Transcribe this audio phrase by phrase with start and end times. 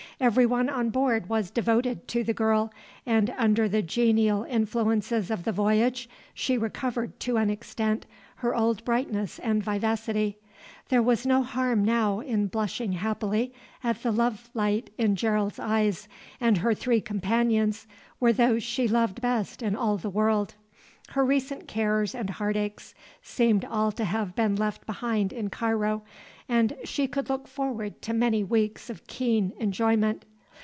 [0.19, 2.71] Everyone on board was devoted to the girl,
[3.07, 8.85] and, under the genial influences of the voyage, she recovered, to an extent, her old
[8.85, 10.37] brightness and vivacity.
[10.89, 13.51] There was no harm now in blushing happily
[13.83, 16.07] at the love light in Gerald's eyes,
[16.39, 17.87] and her three companions
[18.19, 20.53] were those she loved best in all the world.
[21.09, 22.93] Her recent cares and heartaches
[23.23, 26.03] seemed all to have been left behind in Cairo,
[26.47, 30.23] and she could look forward to many weeks of keen enjoyment.